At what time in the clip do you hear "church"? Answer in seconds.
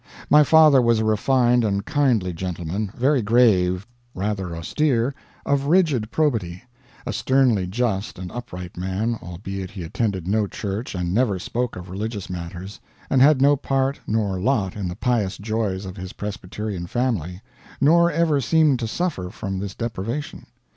10.47-10.95